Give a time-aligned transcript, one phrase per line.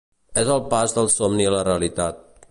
[0.43, 2.25] És el pas del somni a la realitat.